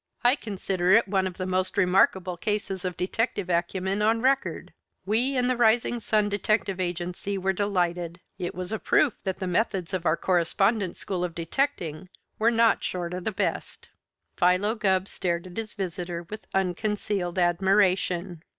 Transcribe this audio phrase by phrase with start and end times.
[0.23, 4.73] "I consider it one of the most remarkable cases of detective acumen on record.
[5.05, 8.19] We in the Rising Sun Detective Agency were delighted.
[8.39, 12.09] It was a proof that the methods of our Correspondence School of Detecting
[12.39, 13.89] were not short of the best."
[14.37, 18.41] Philo Gubb stared at his visitor with unconcealed admiration.